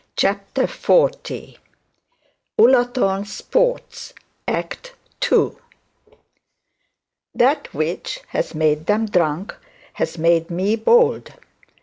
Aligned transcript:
CHAPTER 0.15 0.65
XL 0.65 1.51
ULLATHORNE 2.57 3.23
SPORTS 3.25 4.13
ACT 4.47 4.95
II 5.31 5.51
'That 7.35 7.71
which 7.71 8.21
has 8.29 8.55
made 8.55 8.87
them 8.87 9.05
drunk, 9.05 9.53
has 9.93 10.17
made 10.17 10.49
me 10.49 10.75
bold.' 10.75 11.33